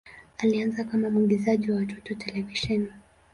[0.37, 2.91] Alianza kama mwigizaji wa watoto katika televisheni.